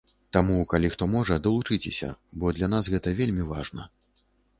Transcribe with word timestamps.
Таму, 0.35 0.55
калі 0.71 0.89
хто 0.93 1.07
можа, 1.15 1.35
далучыцеся, 1.47 2.09
бо 2.45 2.53
для 2.61 2.71
нас 2.75 2.89
гэта 2.95 3.13
вельмі 3.21 3.43
важна. 3.53 3.87